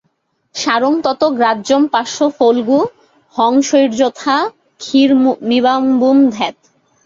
[0.55, 2.79] সারং ততো গ্রাহ্যমপাস্য ফল্গু
[3.35, 4.37] হংসৈর্যথা
[4.81, 6.55] ক্ষীরমিবাম্বুমধ্যাৎ।